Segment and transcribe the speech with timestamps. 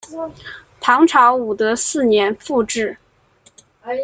[0.79, 2.97] 唐朝武德四年复置。